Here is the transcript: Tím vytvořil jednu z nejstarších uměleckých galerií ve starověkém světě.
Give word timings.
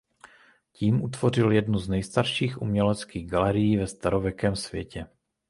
Tím 0.71 1.01
vytvořil 1.05 1.51
jednu 1.51 1.79
z 1.79 1.89
nejstarších 1.89 2.61
uměleckých 2.61 3.29
galerií 3.29 3.77
ve 3.77 3.87
starověkém 3.87 4.55
světě. 4.55 5.05